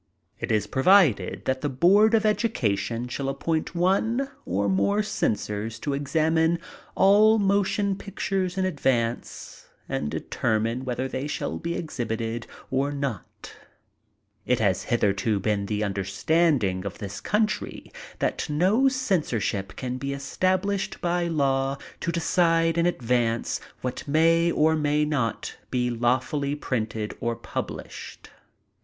It 0.39 0.51
is 0.51 0.65
provided 0.65 1.45
that 1.45 1.61
the 1.61 1.69
Board 1.69 2.15
of 2.15 2.25
Education 2.25 3.07
shall 3.07 3.29
appoint 3.29 3.75
one 3.75 4.31
or 4.47 4.67
more 4.67 5.03
censors 5.03 5.77
to 5.77 5.91
examme 5.93 6.57
all 6.95 7.37
motion 7.37 7.95
pictures 7.95 8.57
in 8.57 8.65
advance 8.65 9.67
and 9.87 10.09
determine 10.09 10.85
whether 10.85 11.07
they 11.07 11.27
shall 11.27 11.59
be 11.59 11.75
exhibited 11.75 12.47
or 12.71 12.91
not 12.91 13.53
It 14.43 14.57
has 14.59 14.85
hitherto 14.85 15.39
been 15.39 15.67
the 15.67 15.83
understanding 15.83 16.83
in 16.83 16.91
this 16.97 17.21
coun 17.21 17.45
try 17.45 17.83
that 18.17 18.49
no 18.49 18.87
censorship 18.87 19.75
can 19.75 19.99
be 19.99 20.13
established 20.13 20.99
by 20.99 21.27
law 21.27 21.77
to 21.99 22.11
decide 22.11 22.79
in 22.79 22.87
advance 22.87 23.61
what 23.81 24.07
may 24.07 24.51
or 24.51 24.75
may 24.75 25.05
not 25.05 25.57
be 25.69 25.91
lavrfully 25.91 26.55
printed 26.59 27.15
or 27.19 27.35
published. 27.35 28.31